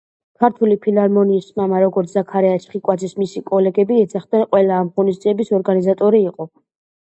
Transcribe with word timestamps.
ქართული 0.43 0.77
ფილარმონიის 0.85 1.49
„მამა“, 1.61 1.81
როგორც 1.83 2.15
ზაქარია 2.15 2.57
ჩხიკვაძეს 2.65 3.15
მისი 3.21 3.45
კოლეგები 3.51 4.01
ეძახდნენ, 4.07 4.49
ყველა 4.51 4.81
ამ 4.87 4.93
ღონისძიების 4.99 5.55
ორგანიზატორი 5.61 6.27
იყო. 6.33 6.53